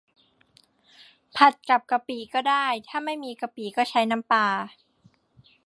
[1.35, 4.47] ผัดกับกะปิก็ได้ ถ้าไม่มีกะปิก็ใช้น้ำปลา